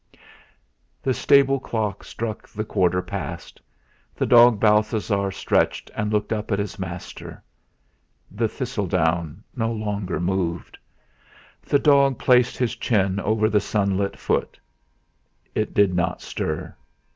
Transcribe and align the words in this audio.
The 1.03 1.13
stable 1.13 1.59
clock 1.59 2.03
struck 2.03 2.49
the 2.49 2.65
quarter 2.65 3.03
past. 3.03 3.61
The 4.15 4.25
dog 4.25 4.59
Balthasar 4.59 5.29
stretched 5.29 5.91
and 5.95 6.11
looked 6.11 6.33
up 6.33 6.51
at 6.51 6.57
his 6.57 6.79
master. 6.79 7.43
The 8.31 8.47
thistledown 8.47 9.43
no 9.55 9.71
longer 9.71 10.19
moved. 10.19 10.79
The 11.61 11.77
dog 11.77 12.17
placed 12.17 12.57
his 12.57 12.75
chin 12.75 13.19
over 13.19 13.47
the 13.47 13.59
sunlit 13.61 14.17
foot. 14.17 14.57
It 15.53 15.71
did 15.75 15.93
not 15.93 16.19
stir. 16.23 16.75